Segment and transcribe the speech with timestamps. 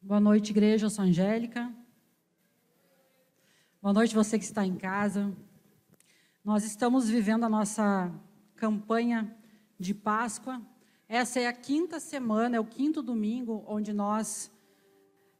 [0.00, 0.86] Boa noite, igreja.
[0.86, 1.74] Eu sou Angélica.
[3.82, 5.36] Boa noite, você que está em casa.
[6.44, 8.08] Nós estamos vivendo a nossa
[8.54, 9.36] campanha
[9.78, 10.62] de Páscoa.
[11.08, 14.52] Essa é a quinta semana, é o quinto domingo, onde nós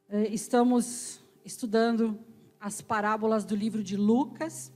[0.09, 2.19] eh, estamos estudando
[2.59, 4.73] as parábolas do livro de Lucas.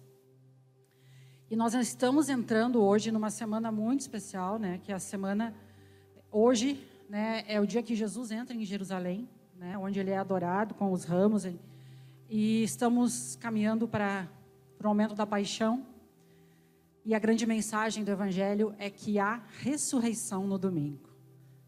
[1.50, 4.78] E nós estamos entrando hoje numa semana muito especial, né?
[4.78, 5.52] Que é a semana
[6.30, 7.44] hoje, né?
[7.48, 9.28] É o dia que Jesus entra em Jerusalém,
[9.62, 9.78] né?
[9.78, 11.46] Onde ele é adorado com os ramos.
[12.28, 14.28] E estamos caminhando para
[14.80, 15.86] o momento da paixão.
[17.04, 21.08] E a grande mensagem do Evangelho é que há ressurreição no domingo.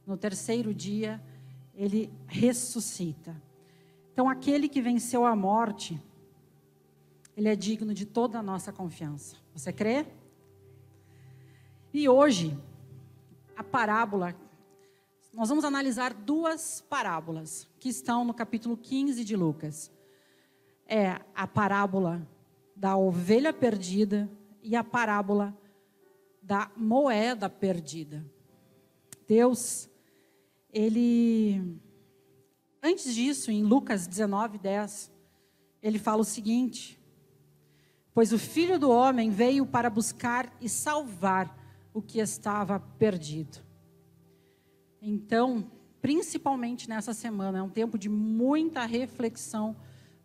[0.04, 1.22] No terceiro dia,
[1.72, 3.40] ele ressuscita.
[4.12, 6.00] Então, aquele que venceu a morte,
[7.36, 9.36] ele é digno de toda a nossa confiança.
[9.54, 10.04] Você crê?
[11.92, 12.58] E hoje,
[13.56, 14.34] a parábola,
[15.32, 19.92] nós vamos analisar duas parábolas que estão no capítulo 15 de Lucas.
[20.86, 22.26] É a parábola
[22.74, 24.26] da ovelha perdida
[24.62, 25.54] e a parábola
[26.41, 28.24] da moeda perdida.
[29.28, 29.86] Deus,
[30.72, 31.78] ele
[32.82, 35.12] Antes disso, em Lucas 19, 10,
[35.82, 36.98] ele fala o seguinte:
[38.14, 41.54] Pois o filho do homem veio para buscar e salvar
[41.92, 43.58] o que estava perdido.
[45.02, 45.70] Então,
[46.05, 49.74] principalmente nessa semana, é um tempo de muita reflexão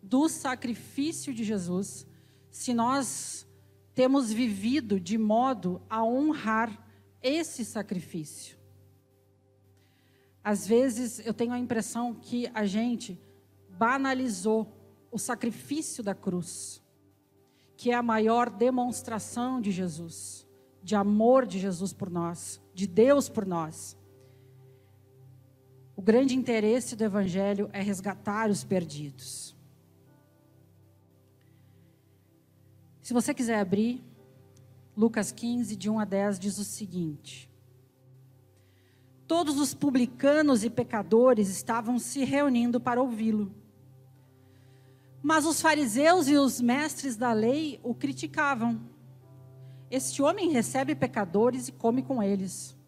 [0.02, 2.06] do sacrifício de Jesus.
[2.50, 3.48] Se nós
[3.94, 6.86] temos vivido de modo a honrar
[7.22, 8.58] esse sacrifício.
[10.44, 13.18] Às vezes eu tenho a impressão que a gente
[13.70, 14.70] banalizou
[15.10, 16.82] o sacrifício da cruz,
[17.74, 20.46] que é a maior demonstração de Jesus,
[20.82, 23.96] de amor de Jesus por nós, de Deus por nós.
[26.00, 29.54] O grande interesse do Evangelho é resgatar os perdidos.
[33.02, 34.02] Se você quiser abrir,
[34.96, 37.50] Lucas 15, de 1 a 10, diz o seguinte:
[39.26, 43.54] Todos os publicanos e pecadores estavam se reunindo para ouvi-lo.
[45.22, 48.80] Mas os fariseus e os mestres da lei o criticavam.
[49.90, 52.79] Este homem recebe pecadores e come com eles.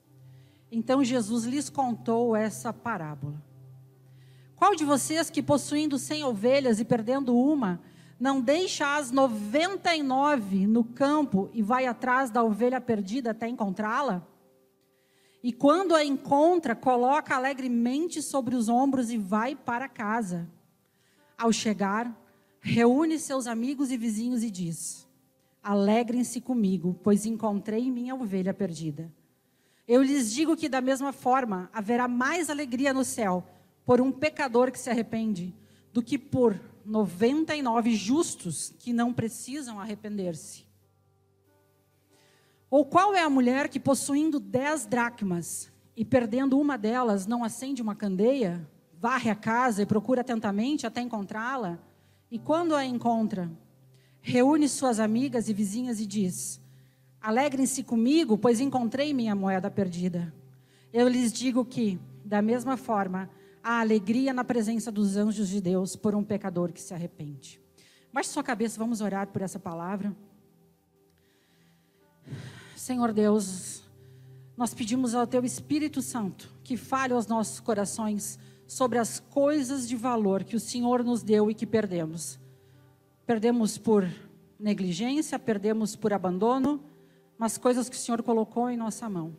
[0.74, 3.34] Então Jesus lhes contou essa parábola.
[4.56, 7.78] Qual de vocês que possuindo cem ovelhas e perdendo uma,
[8.18, 13.46] não deixa as noventa e nove no campo e vai atrás da ovelha perdida até
[13.46, 14.26] encontrá-la?
[15.42, 20.48] E quando a encontra, coloca alegremente sobre os ombros e vai para casa.
[21.36, 22.10] Ao chegar,
[22.60, 25.06] reúne seus amigos e vizinhos e diz:
[25.62, 29.12] Alegrem-se comigo, pois encontrei minha ovelha perdida.
[29.86, 33.44] Eu lhes digo que, da mesma forma, haverá mais alegria no céu
[33.84, 35.54] por um pecador que se arrepende
[35.92, 40.64] do que por 99 justos que não precisam arrepender-se.
[42.70, 47.82] Ou qual é a mulher que, possuindo dez dracmas e perdendo uma delas, não acende
[47.82, 48.66] uma candeia,
[48.98, 51.78] varre a casa e procura atentamente até encontrá-la?
[52.30, 53.50] E quando a encontra,
[54.22, 56.61] reúne suas amigas e vizinhas e diz:
[57.22, 60.34] Alegrem-se comigo, pois encontrei minha moeda perdida.
[60.92, 63.30] Eu lhes digo que, da mesma forma,
[63.62, 67.60] há alegria na presença dos anjos de Deus por um pecador que se arrepende.
[68.12, 70.14] Baixe sua cabeça, vamos orar por essa palavra.
[72.76, 73.84] Senhor Deus,
[74.56, 79.94] nós pedimos ao Teu Espírito Santo que fale aos nossos corações sobre as coisas de
[79.94, 82.40] valor que o Senhor nos deu e que perdemos.
[83.24, 84.08] Perdemos por
[84.58, 86.82] negligência, perdemos por abandono,
[87.42, 89.36] mas coisas que o Senhor colocou em nossa mão.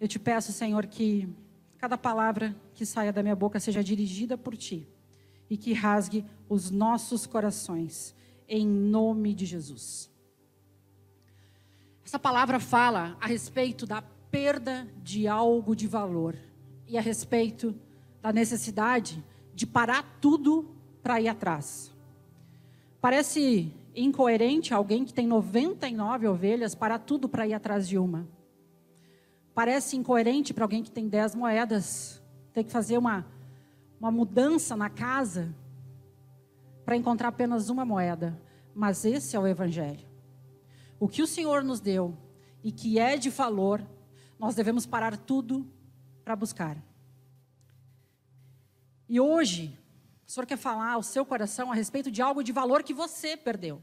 [0.00, 1.28] Eu te peço, Senhor, que
[1.76, 4.88] cada palavra que saia da minha boca seja dirigida por Ti
[5.50, 8.14] e que rasgue os nossos corações,
[8.48, 10.10] em nome de Jesus.
[12.02, 16.34] Essa palavra fala a respeito da perda de algo de valor
[16.88, 17.78] e a respeito
[18.22, 19.22] da necessidade
[19.54, 21.92] de parar tudo para ir atrás.
[23.02, 28.28] Parece incoerente alguém que tem 99 ovelhas parar tudo para ir atrás de uma.
[29.54, 32.22] Parece incoerente para alguém que tem 10 moedas
[32.52, 33.26] ter que fazer uma,
[33.98, 35.54] uma mudança na casa
[36.84, 38.40] para encontrar apenas uma moeda.
[38.74, 40.10] Mas esse é o Evangelho
[41.00, 42.14] o que o Senhor nos deu
[42.62, 43.82] e que é de valor,
[44.38, 45.66] nós devemos parar tudo
[46.22, 46.76] para buscar.
[49.08, 49.79] E hoje,
[50.30, 53.36] o Senhor quer falar ao seu coração a respeito de algo de valor que você
[53.36, 53.82] perdeu.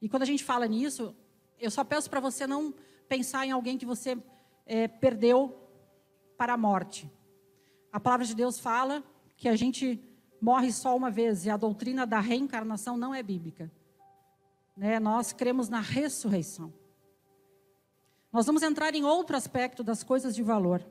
[0.00, 1.16] E quando a gente fala nisso,
[1.58, 2.72] eu só peço para você não
[3.08, 4.16] pensar em alguém que você
[4.64, 5.68] é, perdeu
[6.38, 7.10] para a morte,
[7.92, 9.02] A palavra de Deus fala
[9.36, 10.00] que a gente
[10.40, 13.68] morre só uma vez e a doutrina da reencarnação não é bíblica.
[14.76, 15.00] Né?
[15.00, 16.72] Nós cremos na ressurreição.
[18.32, 20.86] Nós vamos entrar em outro aspecto das coisas de valor.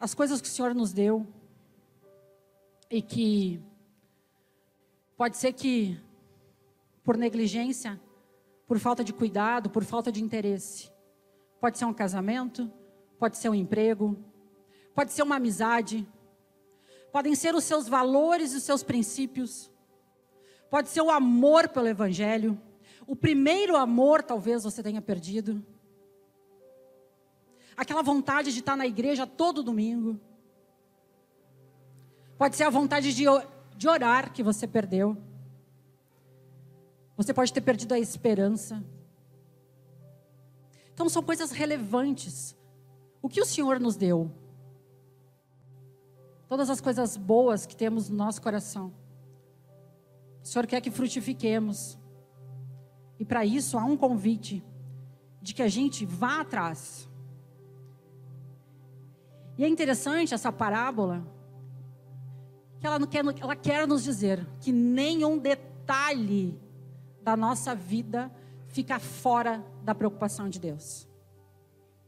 [0.00, 1.26] As coisas que o Senhor nos deu
[2.90, 3.60] e que
[5.16, 5.98] pode ser que
[7.02, 8.00] por negligência,
[8.66, 10.90] por falta de cuidado, por falta de interesse.
[11.60, 12.70] Pode ser um casamento,
[13.18, 14.16] pode ser um emprego,
[14.94, 16.06] pode ser uma amizade,
[17.12, 19.70] podem ser os seus valores e os seus princípios,
[20.68, 22.60] pode ser o amor pelo Evangelho.
[23.06, 25.64] O primeiro amor talvez você tenha perdido.
[27.76, 30.20] Aquela vontade de estar na igreja todo domingo.
[32.38, 33.24] Pode ser a vontade de,
[33.76, 35.16] de orar que você perdeu.
[37.16, 38.82] Você pode ter perdido a esperança.
[40.92, 42.56] Então são coisas relevantes.
[43.22, 44.30] O que o Senhor nos deu?
[46.48, 48.92] todas as coisas boas que temos no nosso coração.
[50.42, 51.98] O Senhor quer que frutifiquemos.
[53.18, 54.64] E para isso há um convite
[55.40, 57.08] de que a gente vá atrás.
[59.58, 61.26] E é interessante essa parábola,
[63.06, 66.58] que ela, quer, ela quer nos dizer que nenhum detalhe
[67.22, 68.30] da nossa vida
[68.68, 71.08] fica fora da preocupação de Deus.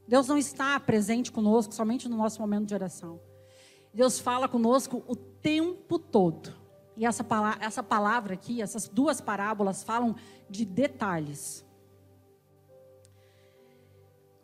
[0.07, 3.21] Deus não está presente conosco somente no nosso momento de oração.
[3.93, 6.55] Deus fala conosco o tempo todo.
[6.97, 10.15] E essa palavra, essa palavra aqui, essas duas parábolas falam
[10.49, 11.65] de detalhes.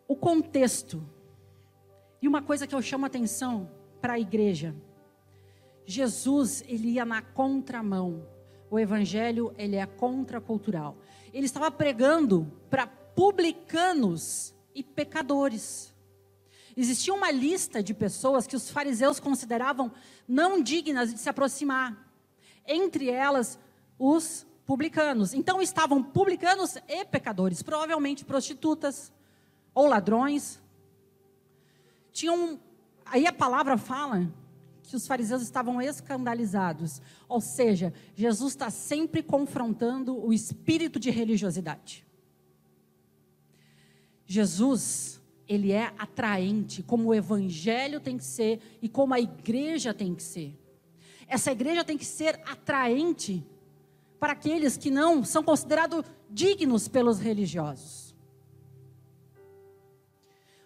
[0.06, 1.02] O contexto.
[2.20, 3.70] E uma coisa que eu chamo a atenção
[4.00, 4.74] para a igreja.
[5.86, 8.26] Jesus, ele ia na contramão.
[8.70, 10.96] O evangelho, ele é contracultural.
[11.32, 15.94] Ele estava pregando para publicanos e pecadores.
[16.76, 19.92] Existia uma lista de pessoas que os fariseus consideravam
[20.26, 21.96] não dignas de se aproximar.
[22.66, 23.58] Entre elas,
[23.98, 25.34] os publicanos.
[25.34, 29.12] Então estavam publicanos e pecadores, provavelmente prostitutas
[29.74, 30.60] ou ladrões.
[32.10, 32.58] Tinham,
[33.04, 34.28] aí a palavra fala
[34.84, 37.00] que os fariseus estavam escandalizados.
[37.28, 42.06] Ou seja, Jesus está sempre confrontando o espírito de religiosidade.
[44.26, 50.14] Jesus ele é atraente, como o evangelho tem que ser e como a igreja tem
[50.14, 50.58] que ser.
[51.28, 53.44] Essa igreja tem que ser atraente
[54.18, 58.14] para aqueles que não são considerados dignos pelos religiosos.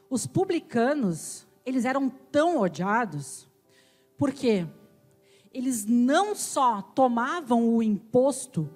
[0.08, 3.47] Os publicanos, eles eram tão odiados,
[4.18, 4.66] porque
[5.54, 8.68] eles não só tomavam o imposto,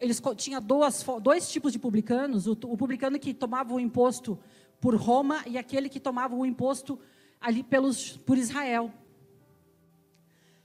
[0.00, 4.38] eles tinham duas, dois tipos de publicanos, o, o publicano que tomava o imposto
[4.80, 6.98] por Roma e aquele que tomava o imposto
[7.40, 8.92] ali pelos, por Israel.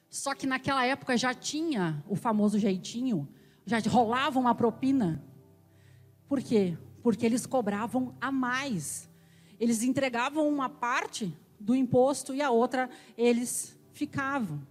[0.10, 3.28] Só que naquela época já tinha o famoso jeitinho,
[3.66, 5.24] já rolava uma propina.
[6.28, 6.76] Por quê?
[7.04, 9.08] Porque eles cobravam a mais.
[9.60, 14.62] Eles entregavam uma parte do imposto e a outra eles ficavam.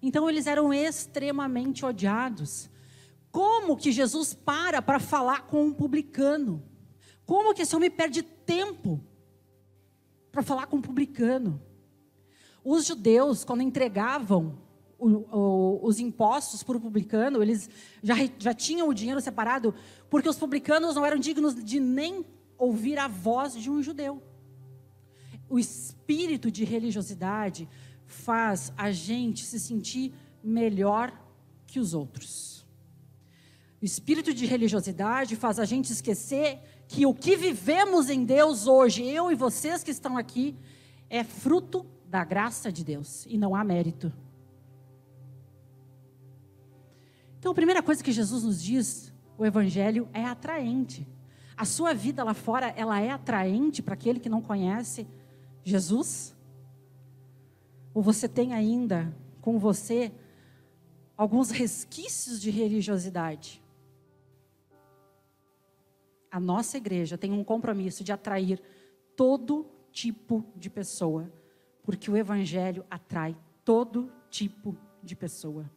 [0.00, 2.70] Então eles eram extremamente odiados.
[3.30, 6.62] Como que Jesus para para falar com um publicano?
[7.26, 9.00] Como que esse homem perde tempo
[10.30, 11.60] para falar com um publicano?
[12.62, 14.58] Os judeus, quando entregavam
[14.98, 17.68] o, o, os impostos para o publicano, eles
[18.02, 19.74] já, já tinham o dinheiro separado,
[20.08, 22.24] porque os publicanos não eram dignos de nem
[22.56, 24.22] ouvir a voz de um judeu.
[25.48, 27.68] O espírito de religiosidade
[28.06, 31.12] faz a gente se sentir melhor
[31.66, 32.66] que os outros.
[33.80, 39.04] O espírito de religiosidade faz a gente esquecer que o que vivemos em Deus hoje,
[39.04, 40.56] eu e vocês que estão aqui,
[41.10, 44.12] é fruto da graça de Deus e não há mérito.
[47.38, 51.06] Então, a primeira coisa que Jesus nos diz, o evangelho é atraente.
[51.56, 55.06] A sua vida lá fora, ela é atraente para aquele que não conhece
[55.62, 56.33] Jesus?
[57.94, 60.12] Ou você tem ainda com você
[61.16, 63.64] alguns resquícios de religiosidade?
[66.34, 68.60] a nossa igreja tem um compromisso de atrair
[69.14, 71.32] todo tipo de pessoa,
[71.84, 75.70] porque o evangelho atrai todo tipo de pessoa.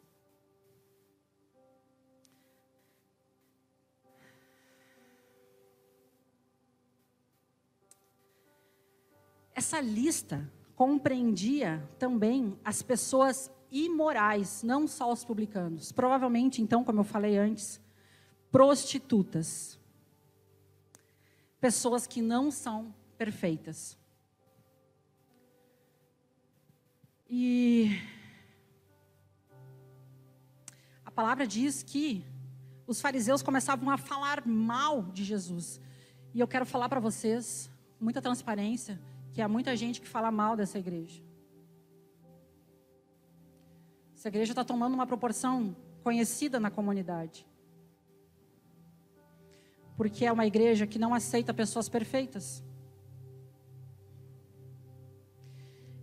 [9.53, 15.91] Essa lista compreendia também as pessoas imorais, não só os publicanos.
[15.91, 17.81] Provavelmente, então, como eu falei antes,
[18.51, 19.79] prostitutas
[21.59, 23.97] pessoas que não são perfeitas.
[27.27, 27.99] E
[31.03, 32.23] a palavra diz que
[32.85, 35.81] os fariseus começavam a falar mal de Jesus.
[36.35, 37.67] E eu quero falar para vocês,
[37.99, 39.01] muita transparência,
[39.37, 41.21] que há muita gente que fala mal dessa igreja.
[44.15, 47.45] Essa igreja está tomando uma proporção conhecida na comunidade.
[49.95, 52.63] Porque é uma igreja que não aceita pessoas perfeitas.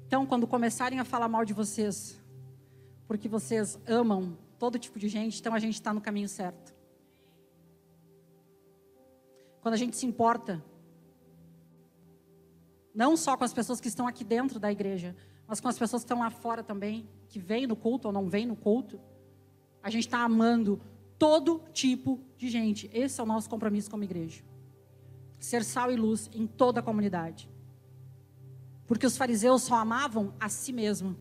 [0.06, 2.22] Então, quando começarem a falar mal de vocês,
[3.08, 6.72] porque vocês amam todo tipo de gente, então a gente está no caminho certo.
[9.60, 10.62] Quando a gente se importa,
[12.94, 16.02] não só com as pessoas que estão aqui dentro da igreja, mas com as pessoas
[16.02, 19.00] que estão lá fora também, que vêm no culto ou não vêm no culto,
[19.82, 20.80] a gente está amando
[21.18, 22.88] todo tipo de gente.
[22.92, 24.42] Esse é o nosso compromisso como igreja.
[25.38, 27.50] Ser sal e luz em toda a comunidade.
[28.86, 31.16] Porque os fariseus só amavam a si mesmo.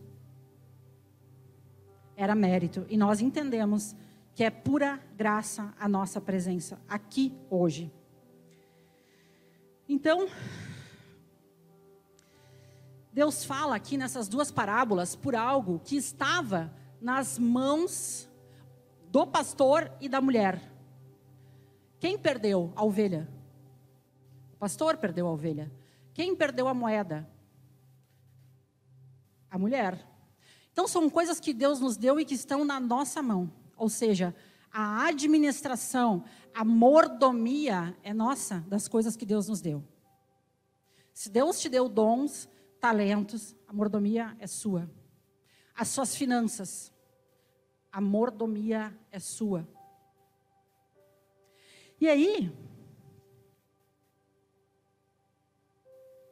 [2.16, 2.86] Era mérito.
[2.88, 3.96] E nós entendemos
[4.36, 7.92] que é pura graça a nossa presença aqui hoje.
[9.88, 10.28] Então,
[13.14, 18.30] Deus fala aqui nessas duas parábolas por algo que estava nas mãos
[19.10, 20.62] do pastor e da mulher.
[22.00, 23.30] Quem perdeu a ovelha?
[24.54, 25.72] O pastor perdeu a ovelha.
[26.14, 27.32] Quem perdeu a moeda?
[29.54, 30.04] a mulher.
[30.72, 33.54] Então são coisas que Deus nos deu e que estão na nossa mão.
[33.78, 34.36] Ou seja,
[34.72, 36.24] a administração,
[36.56, 39.84] a mordomia é nossa das coisas que Deus nos deu.
[41.14, 42.50] Se Deus te deu dons,
[42.84, 44.92] talentos, a mordomia é sua.
[45.74, 46.92] As suas finanças,
[47.90, 49.66] a mordomia é sua.
[51.98, 52.52] E aí,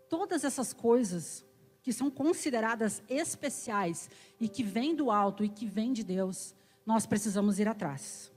[0.09, 1.45] todas essas coisas
[1.81, 6.53] que são consideradas especiais e que vêm do alto e que vêm de Deus,
[6.85, 8.29] nós precisamos ir atrás.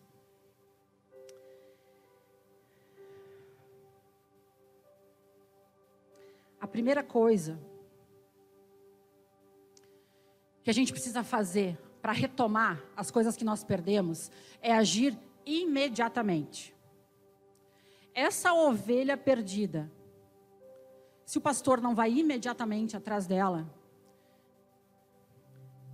[6.61, 7.74] A primeira coisa
[10.65, 14.31] que a gente precisa fazer para retomar as coisas que nós perdemos
[14.61, 15.17] é agir
[15.47, 16.75] imediatamente.
[18.15, 19.91] Essa ovelha perdida
[21.25, 23.67] se o pastor não vai imediatamente atrás dela,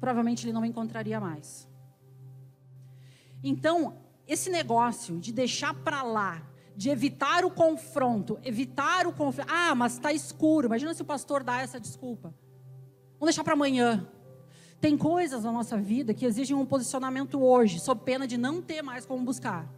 [0.01, 1.69] provavelmente ele não encontraria mais.
[3.43, 6.43] Então, esse negócio de deixar para lá,
[6.77, 9.49] de evitar o confronto, evitar o conflito.
[9.51, 10.67] Ah, mas está escuro.
[10.67, 12.35] Imagina se o pastor dá essa desculpa.
[13.19, 14.09] Vamos deixar para amanhã.
[14.81, 18.83] Tem coisas na nossa vida que exigem um posicionamento hoje, sob pena de não ter
[18.83, 19.69] mais como buscar.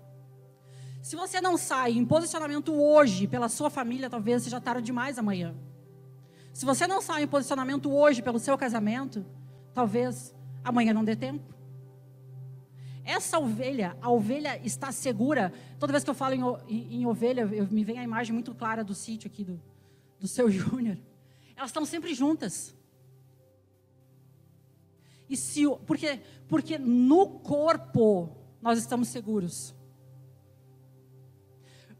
[1.02, 5.54] Se você não sai em posicionamento hoje pela sua família, talvez seja tarde demais amanhã.
[6.52, 9.26] Se você não sai em posicionamento hoje pelo seu casamento,
[9.74, 10.32] talvez
[10.62, 11.52] amanhã não dê tempo.
[13.04, 15.52] Essa ovelha, a ovelha está segura.
[15.80, 18.54] Toda vez que eu falo em, em, em ovelha, eu, me vem a imagem muito
[18.54, 19.60] clara do sítio aqui do,
[20.20, 20.96] do seu Júnior.
[21.56, 22.72] Elas estão sempre juntas.
[25.28, 29.74] E se, porque, porque no corpo nós estamos seguros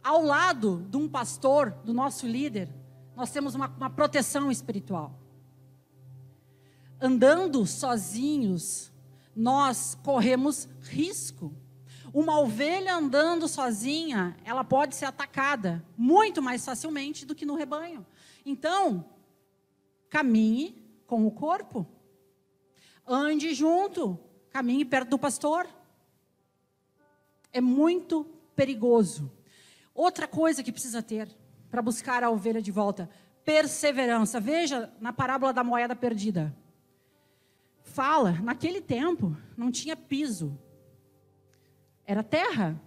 [0.02, 2.69] ao lado de um pastor, do nosso líder,
[3.14, 5.19] nós temos uma, uma proteção espiritual.
[7.00, 8.93] Andando sozinhos,
[9.35, 11.55] nós corremos risco.
[12.12, 18.05] Uma ovelha andando sozinha, ela pode ser atacada muito mais facilmente do que no rebanho.
[18.45, 19.05] Então,
[20.11, 21.87] caminhe com o corpo.
[23.06, 24.18] Ande junto,
[24.50, 25.66] caminhe perto do pastor.
[27.52, 29.30] É muito perigoso.
[29.94, 31.28] Outra coisa que precisa ter
[31.71, 33.11] para buscar a ovelha de volta:
[33.44, 34.40] perseverança.
[34.40, 36.54] Veja na parábola da moeda perdida.
[37.82, 40.59] Fala, naquele tempo não tinha piso,
[42.06, 42.80] era terra.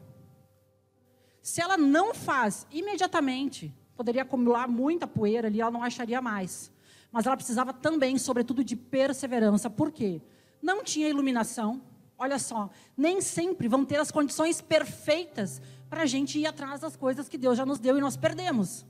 [1.42, 6.72] Se ela não faz imediatamente, poderia acumular muita poeira ali, ela não acharia mais.
[7.16, 9.70] Mas ela precisava também, sobretudo, de perseverança.
[9.70, 10.22] Por quê?
[10.62, 11.82] Não tinha iluminação.
[12.18, 16.98] Olha só, nem sempre vão ter as condições perfeitas para a gente ir atrás das
[16.98, 18.86] coisas que Deus já nos deu e nós perdemos.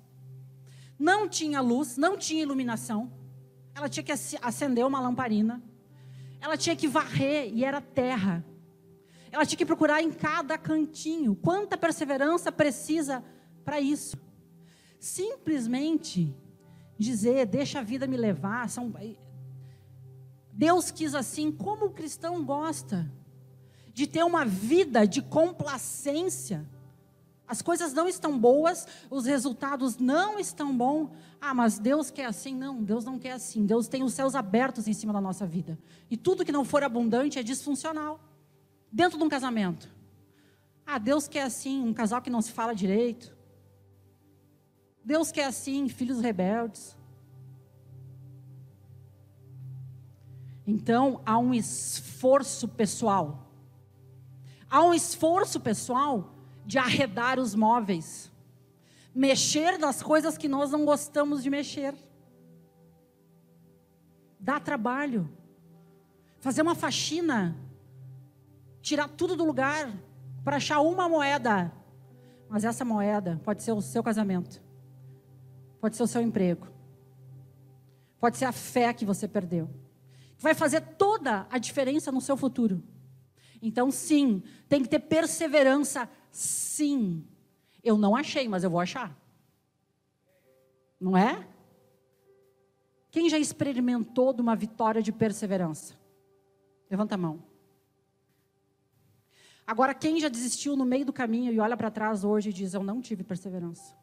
[0.98, 3.13] Não tinha luz, não tinha iluminação.
[3.75, 5.62] Ela tinha que acender uma lamparina.
[6.41, 8.44] Ela tinha que varrer e era terra.
[9.32, 11.36] Ela tinha que procurar em cada cantinho.
[11.36, 13.24] Quanta perseverança precisa
[13.63, 14.17] para isso?
[15.00, 16.36] Simplesmente
[16.98, 18.70] dizer, deixa a vida me levar.
[18.70, 18.94] São...
[20.52, 23.12] Deus quis assim, como o cristão gosta
[23.94, 26.70] de ter uma vida de complacência
[27.48, 31.12] As coisas não estão boas, os resultados não estão bons.
[31.40, 32.56] Ah, mas Deus quer assim?
[32.56, 33.66] Não, Deus não quer assim.
[33.66, 35.78] Deus tem os céus abertos em cima da nossa vida.
[36.10, 38.20] E tudo que não for abundante é disfuncional.
[38.92, 39.94] Dentro de um casamento.
[40.86, 43.35] Ah, Deus quer assim, um casal que não se fala direito.
[45.06, 46.98] Deus quer assim, filhos rebeldes.
[50.66, 53.48] Então, há um esforço pessoal.
[54.68, 56.34] Há um esforço pessoal
[56.66, 58.32] de arredar os móveis,
[59.14, 61.94] mexer nas coisas que nós não gostamos de mexer.
[64.40, 65.30] Dá trabalho.
[66.40, 67.56] Fazer uma faxina,
[68.82, 69.94] tirar tudo do lugar
[70.44, 71.72] para achar uma moeda.
[72.50, 74.62] Mas essa moeda pode ser o seu casamento,
[75.86, 76.68] pode ser o seu emprego,
[78.20, 79.70] pode ser a fé que você perdeu.
[80.39, 82.84] Vai fazer toda a diferença no seu futuro.
[83.62, 87.25] Então, sim, tem que ter perseverança Sim.
[87.82, 89.18] Eu não achei, mas eu vou achar.
[91.00, 91.48] Não é?
[93.10, 95.96] Quem já experimentou de uma vitória de perseverança?
[96.92, 97.42] Levanta a mão.
[99.65, 102.74] Agora, quem já desistiu no meio do caminho e olha para trás hoje e diz:
[102.74, 103.96] Eu não tive perseverança?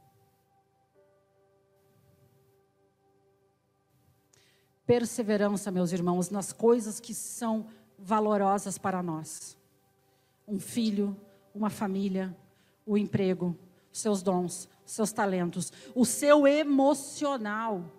[4.93, 7.67] Perseverança, meus irmãos, nas coisas que são
[7.99, 9.57] valorosas para nós.
[10.47, 11.19] Um filho,
[11.55, 12.37] uma família,
[12.85, 13.57] o emprego,
[13.91, 17.91] seus dons, seus talentos, o seu emocional.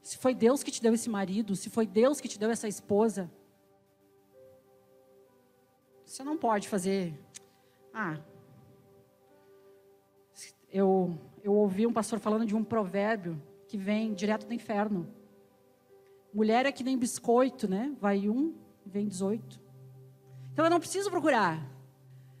[0.00, 2.68] Se foi Deus que te deu esse marido, se foi Deus que te deu essa
[2.68, 3.30] esposa,
[6.06, 7.12] você não pode fazer.
[7.92, 8.18] Ah,
[10.72, 15.06] eu, eu ouvi um pastor falando de um provérbio que vem direto do inferno.
[16.32, 17.94] Mulher é que nem biscoito, né?
[18.00, 19.60] Vai um, vem 18.
[20.52, 21.64] Então eu não preciso procurar.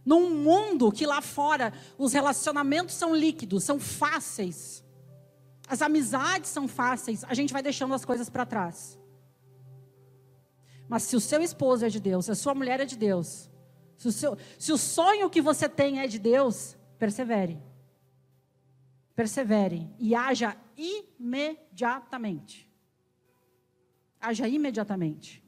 [0.04, 4.82] Num mundo que lá fora os relacionamentos são líquidos, são fáceis.
[5.68, 8.98] As amizades são fáceis, a gente vai deixando as coisas para trás.
[10.88, 13.50] Mas se o seu esposo é de Deus, se a sua mulher é de Deus,
[13.98, 17.67] se o, seu, se o sonho que você tem é de Deus, persevere.
[19.18, 22.70] Persevere e haja imediatamente.
[24.20, 25.42] Haja imediatamente.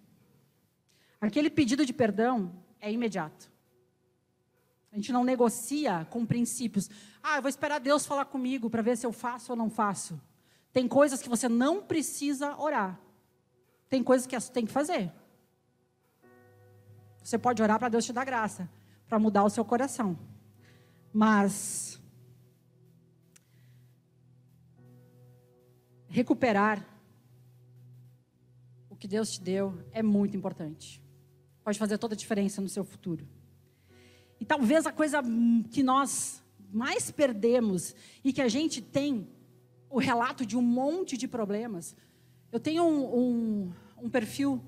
[1.20, 3.48] Aquele pedido de perdão é imediato.
[4.90, 6.90] A gente não negocia com princípios.
[7.22, 10.20] Ah, eu vou esperar Deus falar comigo para ver se eu faço ou não faço.
[10.72, 12.98] Tem coisas que você não precisa orar.
[13.88, 15.12] Tem coisas que você tem que fazer.
[17.22, 18.68] Você pode orar para Deus te dar graça,
[19.06, 20.18] para mudar o seu coração.
[21.12, 21.99] Mas
[26.10, 26.86] recuperar
[28.90, 31.02] o que Deus te deu é muito importante
[31.70, 33.24] pode fazer toda a diferença no seu futuro.
[34.40, 35.22] E talvez a coisa
[35.70, 36.42] que nós
[36.72, 37.94] mais perdemos
[38.24, 39.28] e que a gente tem
[39.88, 41.94] o relato de um monte de problemas.
[42.50, 44.60] Eu tenho um, um, um perfil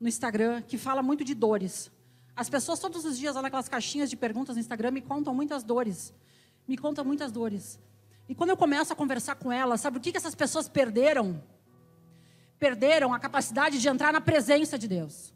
[0.00, 1.90] no Instagram que fala muito de dores.
[2.34, 5.62] As pessoas todos os dias lá naquelas caixinhas de perguntas no Instagram me contam muitas
[5.62, 6.14] dores.
[6.68, 7.78] Me contam muitas dores.
[8.28, 11.42] E quando eu começo a conversar com elas, sabe o que, que essas pessoas perderam?
[12.58, 15.32] Perderam a capacidade de entrar na presença de Deus.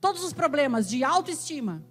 [0.00, 1.84] Todos os problemas de autoestima,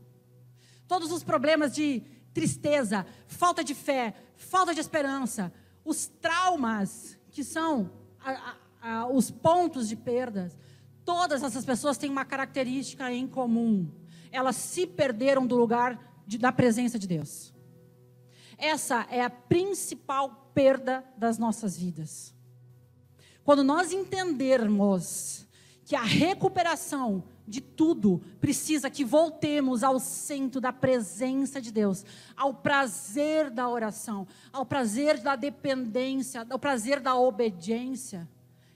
[0.87, 2.01] todos os problemas de
[2.33, 5.53] tristeza, falta de fé, falta de esperança,
[5.85, 10.57] os traumas que são a, a, a, os pontos de perdas,
[11.05, 13.91] todas essas pessoas têm uma característica em comum.
[14.31, 17.52] Elas se perderam do lugar de, da presença de Deus.
[18.63, 22.33] Essa é a principal perda das nossas vidas.
[23.43, 25.45] Quando nós entendermos
[25.83, 32.05] que a recuperação de tudo, precisa que voltemos ao centro da presença de Deus,
[32.37, 38.29] ao prazer da oração, ao prazer da dependência, ao prazer da obediência.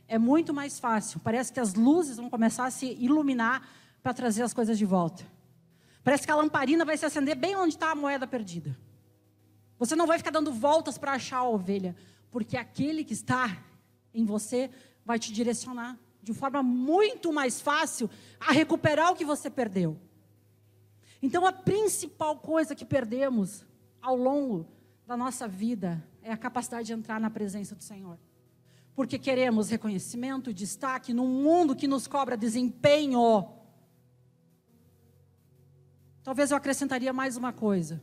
[0.05, 1.21] É muito mais fácil.
[1.21, 3.65] Parece que as luzes vão começar a se iluminar
[4.03, 5.23] para trazer as coisas de volta.
[6.03, 8.77] Parece que a lamparina vai se acender bem onde está a moeda perdida.
[9.79, 11.95] Você não vai ficar dando voltas para achar a ovelha,
[12.31, 13.63] porque aquele que está
[14.13, 14.69] em você
[15.05, 18.09] vai te direcionar de forma muito mais fácil
[18.39, 19.97] a recuperar o que você perdeu.
[21.21, 23.65] Então, a principal coisa que perdemos
[24.01, 24.67] ao longo
[25.05, 28.19] da nossa vida é a capacidade de entrar na presença do Senhor.
[28.93, 33.47] Porque queremos reconhecimento, destaque num mundo que nos cobra desempenho.
[36.23, 38.01] Talvez eu acrescentaria mais uma coisa.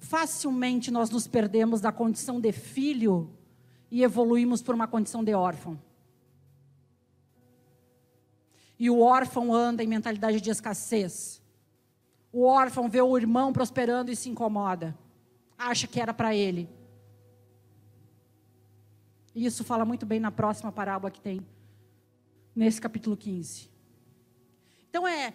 [0.00, 3.30] Facilmente nós nos perdemos da condição de filho
[3.90, 5.80] e evoluímos por uma condição de órfão.
[8.78, 11.42] E o órfão anda em mentalidade de escassez.
[12.32, 14.96] O órfão vê o irmão prosperando e se incomoda.
[15.58, 16.66] Acha que era para ele.
[19.34, 21.46] E isso fala muito bem na próxima parábola que tem,
[22.56, 23.68] nesse capítulo 15.
[24.88, 25.34] Então é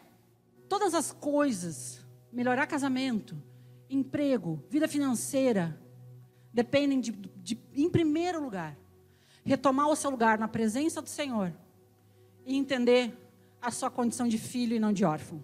[0.67, 3.37] todas as coisas, melhorar casamento,
[3.89, 5.79] emprego, vida financeira,
[6.53, 8.77] dependem de, de, em primeiro lugar,
[9.43, 11.53] retomar o seu lugar na presença do Senhor
[12.45, 13.13] e entender
[13.61, 15.43] a sua condição de filho e não de órfão.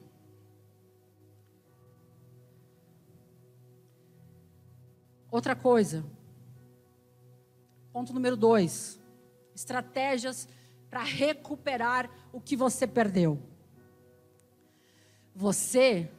[5.30, 6.04] Outra coisa,
[7.93, 8.99] ponto número dois:
[9.56, 10.47] estratégias
[10.89, 13.41] para recuperar o que você perdeu.
[15.34, 16.12] Você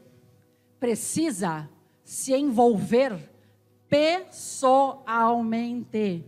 [0.81, 1.69] precisa
[2.05, 3.31] se envolver
[3.89, 6.25] pessoalmente.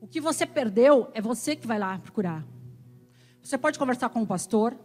[0.00, 2.46] O que você perdeu é você que vai lá procurar.
[3.42, 4.78] Você pode conversar com o pastor,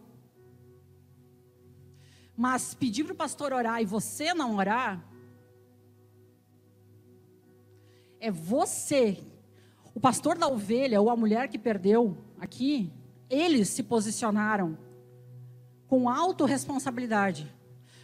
[2.36, 5.04] mas pedir para o pastor orar e você não orar,
[8.18, 9.22] é você.
[9.94, 12.92] O pastor da ovelha ou a mulher que perdeu aqui,
[13.28, 14.78] eles se posicionaram
[15.86, 17.59] com autorresponsabilidade.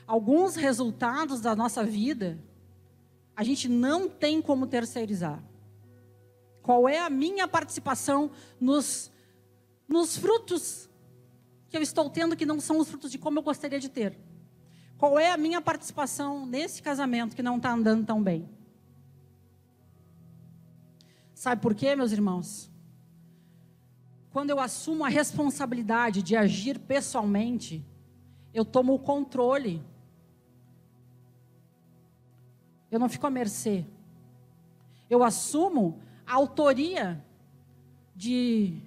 [0.07, 2.39] Alguns resultados da nossa vida,
[3.35, 5.43] a gente não tem como terceirizar.
[6.63, 9.11] Qual é a minha participação nos,
[9.89, 10.89] nos frutos
[11.69, 14.17] que eu estou tendo que não são os frutos de como eu gostaria de ter?
[14.97, 18.49] Qual é a minha participação nesse casamento que não está andando tão bem?
[21.35, 22.71] Sabe por quê, meus irmãos?
[24.31, 27.85] Quando eu assumo a responsabilidade de agir pessoalmente,
[28.53, 29.85] eu tomo o controle.
[32.97, 33.85] Eu não fico à mercê.
[35.11, 37.23] Eu assumo a autoria
[38.15, 38.81] de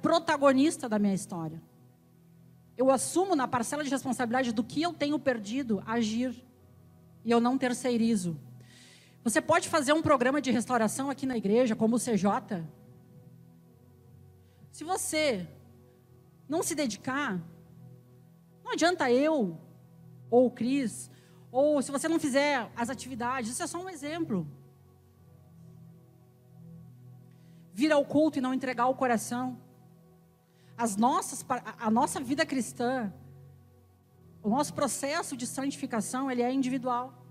[0.00, 1.60] protagonista da minha história.
[2.74, 6.42] Eu assumo na parcela de responsabilidade do que eu tenho perdido agir.
[7.22, 8.34] E eu não terceirizo.
[9.22, 12.64] Você pode fazer um programa de restauração aqui na igreja, como o CJ,
[14.72, 15.46] se você
[16.48, 17.38] não se dedicar,
[18.64, 19.58] não adianta eu
[20.30, 21.10] ou o Cris,
[21.54, 24.44] ou se você não fizer as atividades, isso é só um exemplo.
[27.72, 29.56] Vir ao culto e não entregar o coração.
[30.76, 31.46] As nossas,
[31.78, 33.14] a nossa vida cristã,
[34.42, 37.24] o nosso processo de santificação, ele é individual.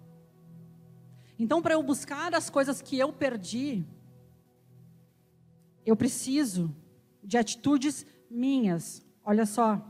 [1.38, 3.86] Então, para eu buscar as coisas que eu perdi,
[5.86, 6.73] eu preciso
[7.21, 9.05] de atitudes minhas.
[9.25, 9.86] Olha só,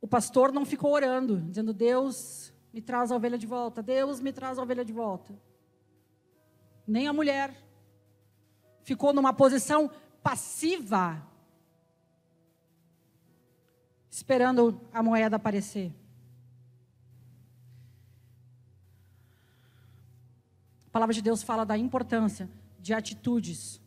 [0.00, 4.32] o pastor não ficou orando, dizendo: Deus me traz a ovelha de volta, Deus me
[4.32, 5.34] traz a ovelha de volta.
[6.86, 7.54] Nem a mulher
[8.82, 9.90] ficou numa posição
[10.22, 11.22] passiva,
[14.10, 15.94] esperando a moeda aparecer.
[20.86, 23.80] A palavra de Deus fala da importância de atitudes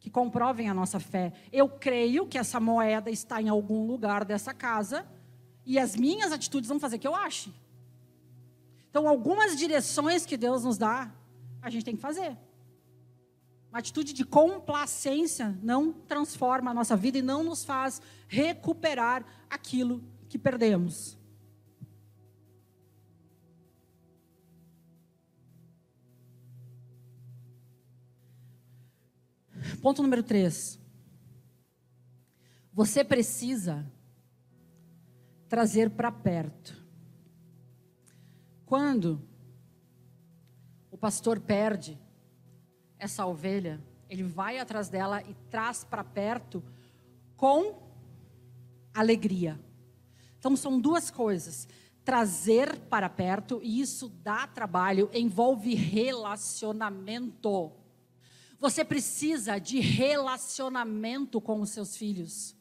[0.00, 1.32] que comprovem a nossa fé.
[1.52, 5.06] Eu creio que essa moeda está em algum lugar dessa casa
[5.64, 7.54] e as minhas atitudes vão fazer que eu ache.
[8.90, 11.14] Então, algumas direções que Deus nos dá,
[11.62, 12.36] a gente tem que fazer.
[13.70, 20.02] Uma atitude de complacência não transforma a nossa vida e não nos faz recuperar aquilo
[20.28, 21.16] que perdemos.
[29.80, 30.80] Ponto número 3.
[32.72, 33.86] Você precisa
[35.48, 36.79] trazer para perto.
[38.70, 39.20] Quando
[40.92, 41.98] o pastor perde
[43.00, 46.62] essa ovelha, ele vai atrás dela e traz para perto
[47.36, 47.82] com
[48.94, 49.58] alegria.
[50.38, 51.66] Então são duas coisas.
[52.04, 57.72] Trazer para perto, e isso dá trabalho, envolve relacionamento.
[58.56, 62.54] Você precisa de relacionamento com os seus filhos.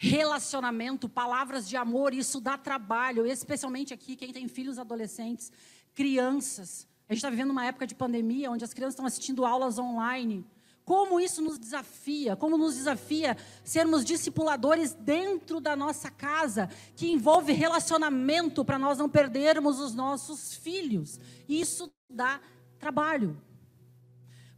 [0.00, 5.50] Relacionamento, palavras de amor, isso dá trabalho, especialmente aqui, quem tem filhos adolescentes,
[5.92, 6.86] crianças.
[7.08, 10.46] A gente está vivendo uma época de pandemia onde as crianças estão assistindo aulas online.
[10.84, 17.52] Como isso nos desafia, como nos desafia sermos discipuladores dentro da nossa casa, que envolve
[17.52, 21.18] relacionamento para nós não perdermos os nossos filhos.
[21.48, 22.40] Isso dá
[22.78, 23.36] trabalho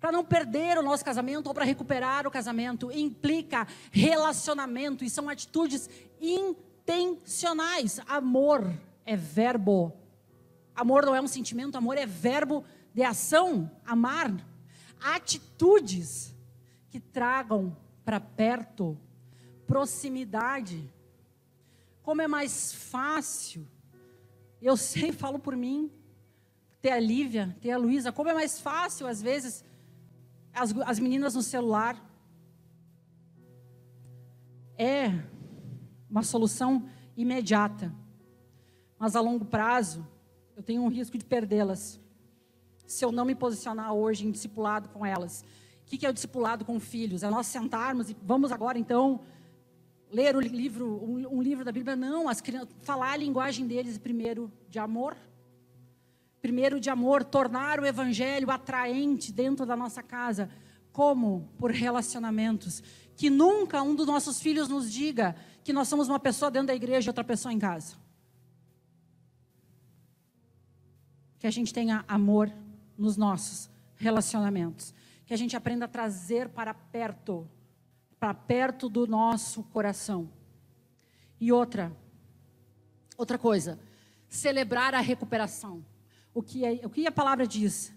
[0.01, 5.29] para não perder o nosso casamento ou para recuperar o casamento, implica relacionamento e são
[5.29, 8.01] atitudes intencionais.
[8.07, 8.73] Amor
[9.05, 9.93] é verbo.
[10.75, 14.33] Amor não é um sentimento, amor é verbo de ação, amar.
[14.99, 16.35] Atitudes
[16.89, 18.99] que tragam para perto
[19.67, 20.93] proximidade.
[22.03, 23.69] Como é mais fácil,
[24.61, 25.93] eu sei, falo por mim,
[26.81, 29.63] ter a Lívia, ter a Luísa, como é mais fácil, às vezes,
[30.61, 31.97] as, as meninas no celular.
[34.77, 35.23] É
[36.09, 37.95] uma solução imediata,
[38.99, 40.07] mas a longo prazo,
[40.57, 42.01] eu tenho um risco de perdê-las.
[42.87, 45.45] Se eu não me posicionar hoje em discipulado com elas.
[45.83, 47.23] O que é o discipulado com filhos?
[47.23, 49.21] É nós sentarmos e vamos agora então
[50.11, 51.95] ler o livro, um, um livro da Bíblia?
[51.95, 55.17] Não, as crianças, falar a linguagem deles primeiro de amor.
[56.41, 60.51] Primeiro de amor, tornar o evangelho atraente dentro da nossa casa.
[60.93, 61.51] Como?
[61.59, 62.83] Por relacionamentos.
[63.15, 66.75] Que nunca um dos nossos filhos nos diga que nós somos uma pessoa dentro da
[66.75, 67.97] igreja e outra pessoa em casa.
[71.39, 72.51] Que a gente tenha amor
[72.97, 74.95] nos nossos relacionamentos.
[75.27, 77.47] Que a gente aprenda a trazer para perto,
[78.19, 80.31] para perto do nosso coração.
[81.39, 81.95] E outra,
[83.17, 83.79] outra coisa,
[84.29, 85.85] celebrar a recuperação.
[86.33, 87.93] O que, é, o que a palavra diz?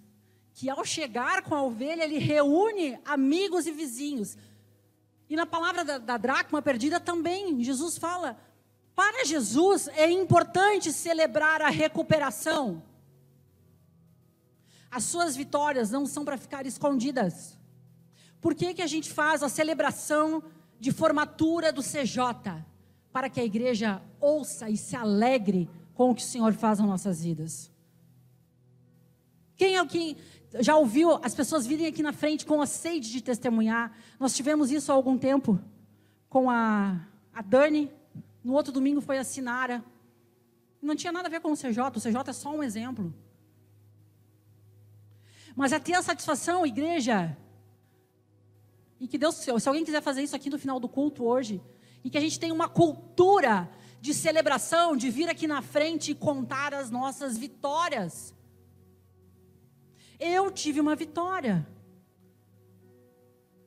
[0.53, 4.37] Que ao chegar com a ovelha, ele reúne amigos e vizinhos.
[5.29, 8.37] E na palavra da, da dracma perdida também, Jesus fala:
[8.95, 12.83] para Jesus é importante celebrar a recuperação.
[14.91, 17.57] As suas vitórias não são para ficar escondidas.
[18.39, 20.43] Por que, que a gente faz a celebração
[20.79, 22.63] de formatura do CJ?
[23.11, 26.87] Para que a igreja ouça e se alegre com o que o Senhor faz nas
[26.87, 27.72] nossas vidas.
[29.63, 30.17] Quem é o que
[30.59, 33.95] já ouviu as pessoas virem aqui na frente com a sede de testemunhar?
[34.19, 35.57] Nós tivemos isso há algum tempo
[36.27, 36.99] com a,
[37.33, 37.89] a Dani.
[38.43, 39.81] No outro domingo foi a Sinara.
[40.81, 43.13] Não tinha nada a ver com o CJ, o CJ é só um exemplo.
[45.55, 47.37] Mas é ter a satisfação, igreja,
[48.99, 51.61] e que Deus, se alguém quiser fazer isso aqui no final do culto hoje,
[52.03, 53.71] e que a gente tenha uma cultura
[54.01, 58.35] de celebração, de vir aqui na frente e contar as nossas vitórias.
[60.25, 61.67] Eu tive uma vitória.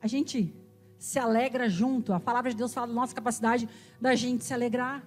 [0.01, 0.55] A gente
[0.97, 2.13] se alegra junto.
[2.13, 3.69] A palavra de Deus fala da nossa capacidade
[4.01, 5.03] da gente se alegrar.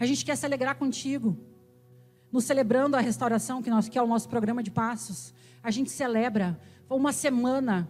[0.00, 1.36] A gente quer se alegrar contigo
[2.32, 5.34] nos celebrando a restauração, que, nós, que é o nosso programa de passos.
[5.62, 7.86] A gente celebra uma semana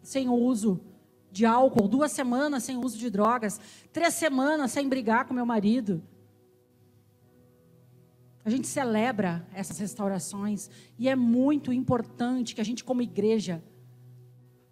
[0.00, 0.80] sem o uso
[1.32, 3.60] de álcool, duas semanas sem o uso de drogas,
[3.92, 6.00] três semanas sem brigar com meu marido.
[8.44, 13.62] A gente celebra essas restaurações e é muito importante que a gente, como igreja,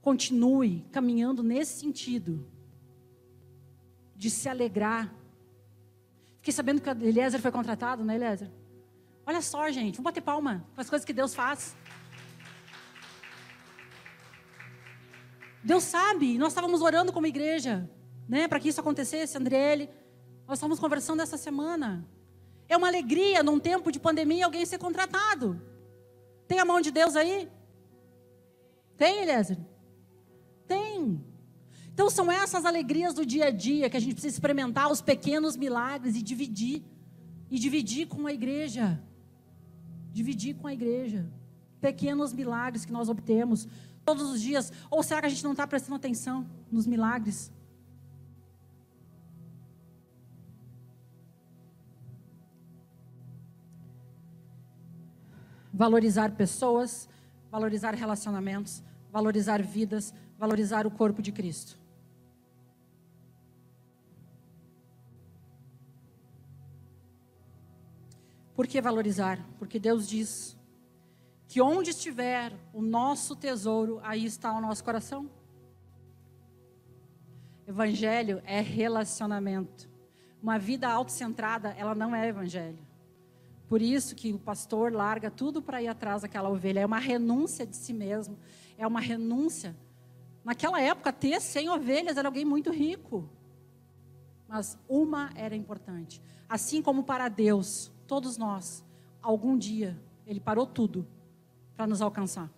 [0.00, 2.46] continue caminhando nesse sentido
[4.16, 5.14] de se alegrar.
[6.38, 8.50] Fiquei sabendo que a Eliezer foi contratado, né, Eliezer?
[9.24, 11.76] Olha só, gente, vamos bater palma com as coisas que Deus faz.
[15.62, 17.88] Deus sabe, nós estávamos orando como igreja,
[18.28, 19.88] né, para que isso acontecesse, Andriele.
[20.48, 22.04] Nós estávamos conversando essa semana.
[22.70, 25.60] É uma alegria num tempo de pandemia alguém ser contratado.
[26.48, 27.46] Tem a mão de Deus aí?
[28.96, 29.58] Tem, Eliezer?
[30.66, 31.22] Tem.
[31.92, 35.54] Então são essas alegrias do dia a dia que a gente precisa experimentar os pequenos
[35.54, 36.82] milagres e dividir.
[37.50, 38.98] E dividir com a igreja
[40.12, 41.30] dividir com a igreja.
[41.80, 43.66] Pequenos milagres que nós obtemos
[44.04, 44.72] todos os dias.
[44.90, 47.50] Ou será que a gente não está prestando atenção nos milagres?
[55.72, 57.08] Valorizar pessoas,
[57.50, 61.78] valorizar relacionamentos, valorizar vidas, valorizar o corpo de Cristo.
[68.54, 69.38] Por que valorizar?
[69.58, 70.54] Porque Deus diz
[71.48, 75.30] que onde estiver o nosso tesouro, aí está o nosso coração.
[77.66, 79.88] Evangelho é relacionamento.
[80.42, 82.78] Uma vida autocentrada, ela não é evangelho.
[83.70, 86.80] Por isso que o pastor larga tudo para ir atrás daquela ovelha.
[86.80, 88.36] É uma renúncia de si mesmo.
[88.76, 89.76] É uma renúncia.
[90.44, 93.30] Naquela época, ter 100 ovelhas era alguém muito rico.
[94.48, 96.20] Mas uma era importante.
[96.48, 98.84] Assim como para Deus, todos nós,
[99.22, 101.06] algum dia, Ele parou tudo
[101.76, 102.50] para nos alcançar.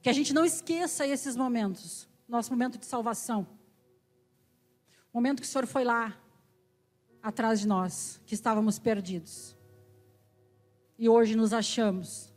[0.00, 3.46] Que a gente não esqueça esses momentos, nosso momento de salvação.
[5.12, 6.18] O momento que o Senhor foi lá,
[7.22, 9.59] atrás de nós, que estávamos perdidos.
[11.00, 12.32] E hoje nos achamos.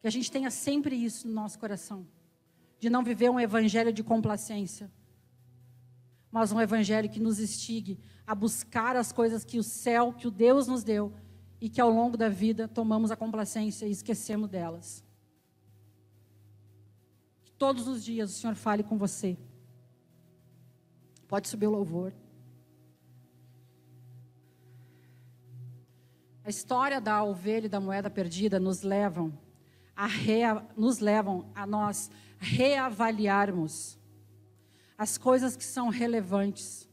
[0.00, 2.06] Que a gente tenha sempre isso no nosso coração.
[2.78, 4.90] De não viver um evangelho de complacência
[6.32, 10.30] mas um evangelho que nos instigue a buscar as coisas que o céu, que o
[10.30, 11.12] Deus nos deu
[11.60, 15.04] e que ao longo da vida tomamos a complacência e esquecemos delas.
[17.58, 19.38] todos os dias o Senhor fale com você.
[21.28, 22.12] Pode subir o louvor.
[26.44, 29.32] A história da ovelha e da moeda perdida nos levam
[29.94, 33.98] a rea, nos levam a nós reavaliarmos
[34.98, 36.88] as coisas que são relevantes.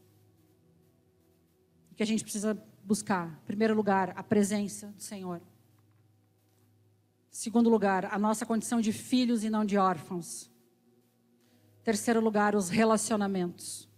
[1.96, 3.40] Que a gente precisa buscar.
[3.42, 5.40] Em primeiro lugar, a presença do Senhor.
[7.28, 10.50] Segundo lugar, a nossa condição de filhos e não de órfãos.
[11.82, 13.89] Terceiro lugar, os relacionamentos.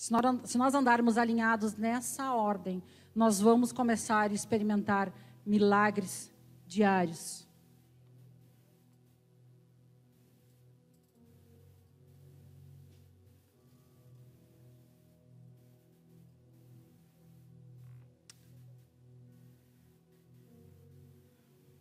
[0.00, 2.82] Se nós, andarmos alinhados nessa ordem,
[3.14, 5.12] nós vamos começar a experimentar
[5.44, 6.32] milagres
[6.66, 7.46] diários.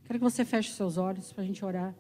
[0.04, 1.96] Quero que você feche seus olhos para a gente orar.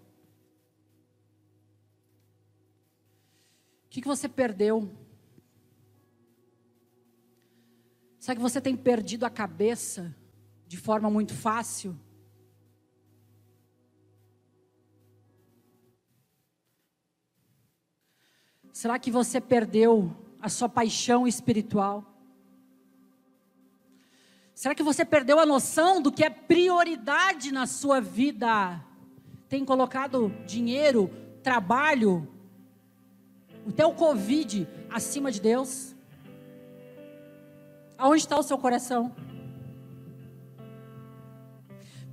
[3.85, 4.91] O que, que você perdeu?
[8.29, 10.15] Será que você tem perdido a cabeça
[10.67, 11.99] de forma muito fácil?
[18.71, 22.05] Será que você perdeu a sua paixão espiritual?
[24.53, 28.79] Será que você perdeu a noção do que é prioridade na sua vida?
[29.47, 31.09] Tem colocado dinheiro,
[31.41, 32.31] trabalho,
[33.65, 35.95] o teu Covid acima de Deus?
[37.99, 39.13] Aonde está o seu coração?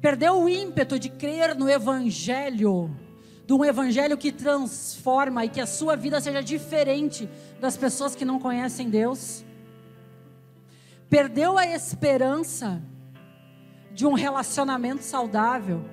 [0.00, 2.90] Perdeu o ímpeto de crer no Evangelho,
[3.46, 7.28] de um Evangelho que transforma e que a sua vida seja diferente
[7.60, 9.44] das pessoas que não conhecem Deus?
[11.08, 12.82] Perdeu a esperança
[13.92, 15.84] de um relacionamento saudável?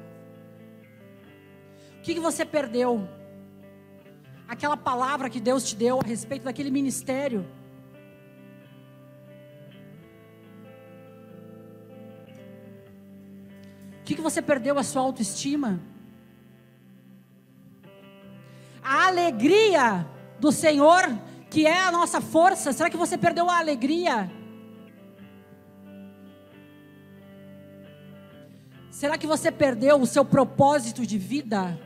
[1.99, 3.07] O que, que você perdeu?
[4.47, 7.45] Aquela palavra que Deus te deu a respeito daquele ministério?
[14.03, 15.79] O que, que você perdeu a sua autoestima?
[18.83, 20.05] A alegria
[20.41, 21.03] do Senhor,
[21.49, 24.29] que é a nossa força, será que você perdeu a alegria?
[28.91, 31.79] Será que você perdeu o seu propósito de vida?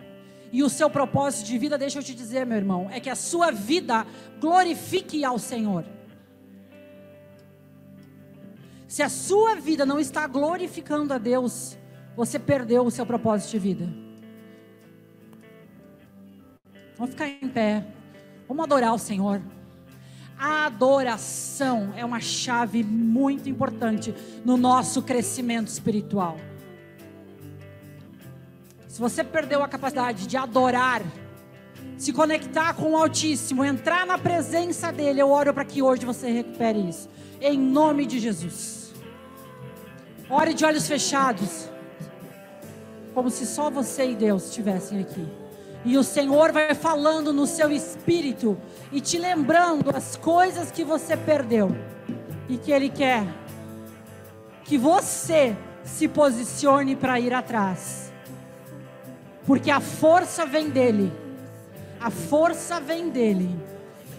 [0.52, 3.16] E o seu propósito de vida, deixa eu te dizer, meu irmão, é que a
[3.16, 4.08] sua vida
[4.40, 5.86] glorifique ao Senhor.
[8.88, 11.78] Se a sua vida não está glorificando a Deus,
[12.18, 13.88] você perdeu o seu propósito de vida.
[16.98, 17.86] Vamos ficar em pé.
[18.48, 19.40] Vamos adorar o Senhor.
[20.36, 26.38] A adoração é uma chave muito importante no nosso crescimento espiritual.
[28.88, 31.04] Se você perdeu a capacidade de adorar,
[32.00, 36.32] se conectar com o Altíssimo, entrar na presença dEle, eu oro para que hoje você
[36.32, 37.08] recupere isso.
[37.40, 38.92] Em nome de Jesus.
[40.28, 41.70] Ore de olhos fechados
[43.18, 45.28] como se só você e Deus estivessem aqui.
[45.84, 48.56] E o Senhor vai falando no seu espírito
[48.92, 51.76] e te lembrando as coisas que você perdeu
[52.48, 53.26] e que Ele quer
[54.64, 58.14] que você se posicione para ir atrás,
[59.48, 61.12] porque a força vem dEle,
[62.00, 63.50] a força vem dEle,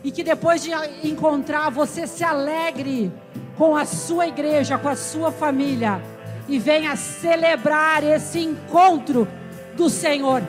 [0.02, 0.72] e que depois de
[1.04, 3.12] encontrar você se alegre
[3.56, 6.02] com a sua igreja, com a sua família
[6.48, 9.28] e venha celebrar esse encontro
[9.76, 10.42] do Senhor.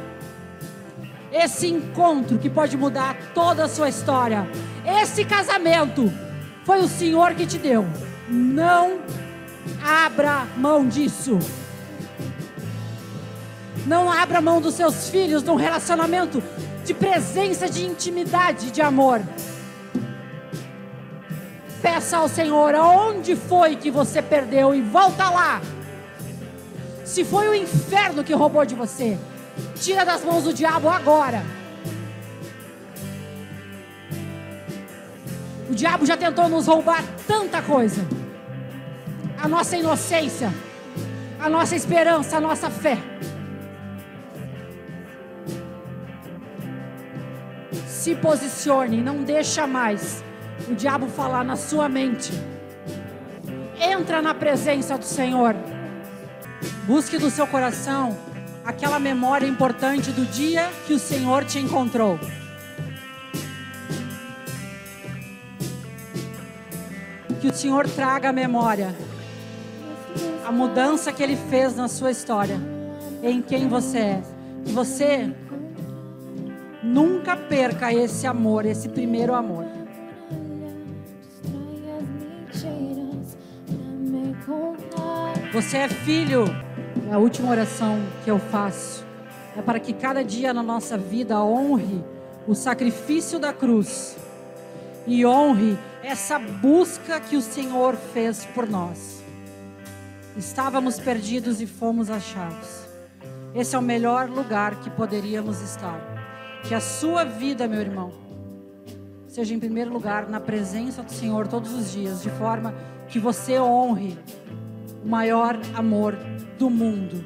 [1.31, 4.47] Esse encontro que pode mudar toda a sua história.
[4.85, 6.12] Esse casamento
[6.63, 7.85] foi o Senhor que te deu.
[8.27, 8.99] Não
[9.83, 11.38] abra mão disso.
[13.85, 16.41] Não abra mão dos seus filhos num relacionamento
[16.85, 19.21] de presença, de intimidade, de amor.
[21.81, 25.62] Peça ao Senhor aonde foi que você perdeu e volta lá.
[27.10, 29.17] Se foi o inferno que roubou de você,
[29.74, 31.43] tira das mãos do diabo agora.
[35.67, 38.06] O diabo já tentou nos roubar tanta coisa.
[39.42, 40.54] A nossa inocência,
[41.40, 43.00] a nossa esperança, a nossa fé.
[47.88, 50.23] Se posicione, não deixa mais
[50.67, 52.31] o diabo falar na sua mente.
[53.81, 55.56] Entra na presença do Senhor.
[56.85, 58.17] Busque do seu coração
[58.65, 62.19] aquela memória importante do dia que o Senhor te encontrou.
[67.41, 68.93] Que o Senhor traga a memória,
[70.45, 72.60] a mudança que Ele fez na sua história,
[73.23, 74.21] em quem você é.
[74.65, 75.33] Que você
[76.83, 79.79] nunca perca esse amor, esse primeiro amor.
[85.60, 86.45] Você é filho.
[87.10, 89.05] É a última oração que eu faço
[89.57, 92.01] é para que cada dia na nossa vida honre
[92.47, 94.15] o sacrifício da cruz
[95.05, 99.21] e honre essa busca que o Senhor fez por nós.
[100.37, 102.85] Estávamos perdidos e fomos achados.
[103.53, 105.99] Esse é o melhor lugar que poderíamos estar.
[106.63, 108.13] Que a sua vida, meu irmão,
[109.27, 112.73] seja em primeiro lugar na presença do Senhor todos os dias, de forma
[113.10, 114.17] que você honre
[115.04, 116.17] o maior amor
[116.58, 117.23] do mundo,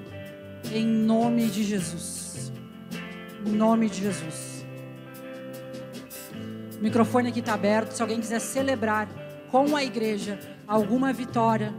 [0.72, 2.52] em nome de Jesus.
[3.46, 4.66] Em nome de Jesus.
[6.78, 7.92] O microfone aqui está aberto.
[7.92, 9.08] Se alguém quiser celebrar
[9.52, 11.74] com a igreja alguma vitória,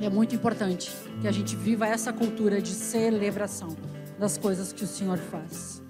[0.00, 0.90] é muito importante
[1.20, 3.76] que a gente viva essa cultura de celebração
[4.18, 5.82] das coisas que o Senhor faz.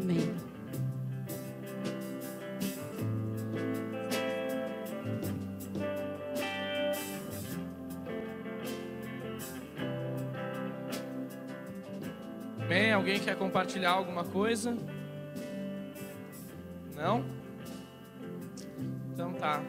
[0.00, 0.47] Amém.
[13.08, 14.76] Alguém quer compartilhar alguma coisa?
[16.94, 17.24] Não?
[19.10, 19.62] Então tá.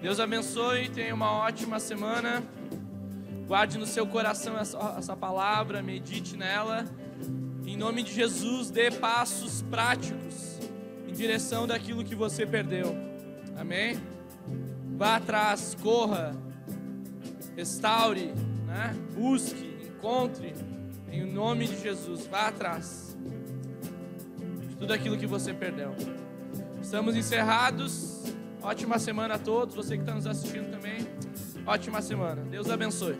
[0.00, 2.42] Deus abençoe, tenha uma ótima semana.
[3.46, 6.86] Guarde no seu coração essa, essa palavra, medite nela.
[7.66, 10.58] Em nome de Jesus, dê passos práticos
[11.06, 12.96] em direção daquilo que você perdeu.
[13.58, 14.00] Amém?
[14.96, 16.34] Vá atrás, corra,
[17.54, 18.32] restaure,
[18.66, 18.96] né?
[19.14, 20.54] busque, encontre.
[21.10, 23.16] Em nome de Jesus, vá atrás
[24.68, 25.94] de tudo aquilo que você perdeu.
[26.82, 28.24] Estamos encerrados.
[28.62, 29.74] Ótima semana a todos.
[29.74, 31.06] Você que está nos assistindo também.
[31.66, 32.42] Ótima semana.
[32.42, 33.16] Deus abençoe.